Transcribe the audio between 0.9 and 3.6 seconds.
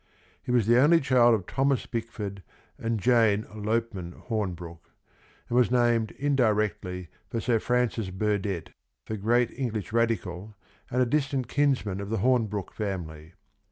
child of Thomas Bick ford and Jane